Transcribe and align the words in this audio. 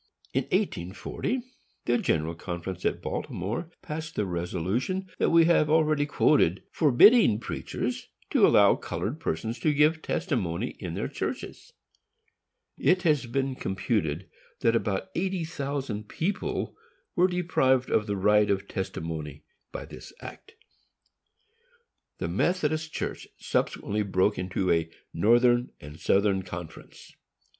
In 0.33 0.45
1840, 0.45 1.43
the 1.85 1.99
General 1.99 2.33
Conference 2.33 2.83
at 2.85 3.03
Baltimore 3.03 3.69
passed 3.83 4.15
the 4.15 4.25
resolution 4.25 5.05
that 5.19 5.29
we 5.29 5.45
have 5.45 5.69
already 5.69 6.07
quoted, 6.07 6.63
forbidding 6.71 7.39
preachers 7.39 8.07
to 8.31 8.47
allow 8.47 8.73
colored 8.73 9.19
persons 9.19 9.59
to 9.59 9.71
give 9.71 10.01
testimony 10.01 10.69
in 10.79 10.95
their 10.95 11.07
churches. 11.07 11.71
It 12.79 13.03
has 13.03 13.27
been 13.27 13.53
computed 13.53 14.27
that 14.61 14.75
about 14.75 15.09
eighty 15.13 15.45
thousand 15.45 16.09
people 16.09 16.75
were 17.15 17.27
deprived 17.27 17.91
of 17.91 18.07
the 18.07 18.17
right 18.17 18.49
of 18.49 18.67
testimony 18.67 19.43
by 19.71 19.85
this 19.85 20.11
act. 20.19 20.55
This 22.17 22.27
Methodist 22.27 22.91
Church 22.91 23.27
subsequently 23.37 24.01
broke 24.01 24.39
into 24.39 24.71
a 24.71 24.89
Northern 25.13 25.69
and 25.79 25.99
Southern 25.99 26.41
Conference. 26.41 27.13